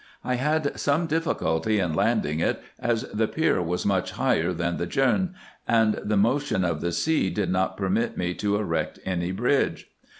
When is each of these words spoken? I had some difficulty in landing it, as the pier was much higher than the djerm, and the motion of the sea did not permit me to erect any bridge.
I 0.23 0.33
had 0.33 0.79
some 0.79 1.05
difficulty 1.05 1.77
in 1.79 1.93
landing 1.93 2.39
it, 2.39 2.59
as 2.79 3.03
the 3.13 3.27
pier 3.27 3.61
was 3.61 3.85
much 3.85 4.13
higher 4.13 4.51
than 4.51 4.77
the 4.77 4.87
djerm, 4.87 5.35
and 5.67 5.93
the 6.03 6.17
motion 6.17 6.65
of 6.65 6.81
the 6.81 6.91
sea 6.91 7.29
did 7.29 7.51
not 7.51 7.77
permit 7.77 8.17
me 8.17 8.33
to 8.33 8.55
erect 8.55 8.97
any 9.05 9.31
bridge. 9.31 9.91